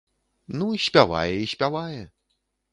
Ну, 0.61 0.69
спявае 0.87 1.29
і 1.43 1.45
спявае. 1.53 2.03